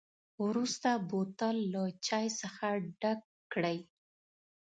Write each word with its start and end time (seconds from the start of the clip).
وروسته 0.45 0.89
بوتل 1.09 1.57
له 1.73 1.83
چای 2.05 2.27
څخه 2.41 2.67
ډک 3.01 3.19
کړئ. 3.53 3.77